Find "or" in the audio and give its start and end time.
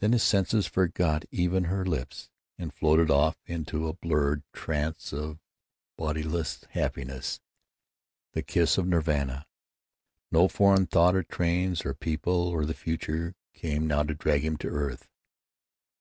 11.86-11.94, 12.48-12.64